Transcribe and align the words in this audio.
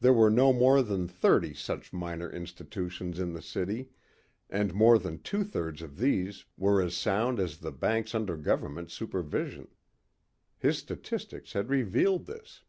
There 0.00 0.12
were 0.12 0.28
no 0.28 0.52
more 0.52 0.82
than 0.82 1.06
thirty 1.06 1.54
such 1.54 1.92
minor 1.92 2.28
institutions 2.28 3.20
in 3.20 3.32
the 3.32 3.40
city 3.40 3.90
and 4.50 4.74
more 4.74 4.98
than 4.98 5.20
two 5.22 5.44
thirds 5.44 5.82
of 5.82 5.98
these 5.98 6.44
were 6.56 6.82
as 6.82 6.96
sound 6.96 7.38
as 7.38 7.58
the 7.58 7.70
banks 7.70 8.12
under 8.12 8.36
government 8.36 8.90
supervision. 8.90 9.68
His 10.58 10.78
statistics 10.78 11.52
had 11.52 11.68
revealed 11.70 12.26
this. 12.26 12.64